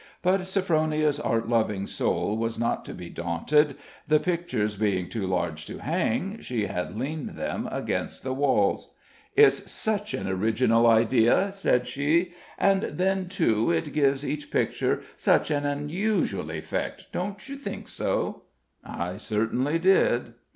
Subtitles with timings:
[0.23, 3.75] But Sophronia's art loving soul was not to be daunted;
[4.07, 8.95] the pictures being too large to hang, she had leaned them against the walls.
[9.35, 15.51] "It's such an original idea," said she; "and then, too, it gives each picture such
[15.51, 18.41] an unusual effect don't you think so?"
[18.83, 20.33] I certainly did.